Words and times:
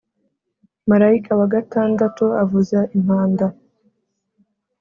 Marayika 0.89 1.31
wa 1.39 1.47
gatandatu 1.55 2.25
avuza 2.43 2.79
impanda, 2.95 3.45